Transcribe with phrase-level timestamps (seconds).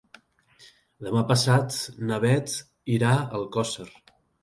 [1.09, 1.77] Demà passat
[2.09, 2.59] na Beth
[2.97, 3.91] irà a Alcosser.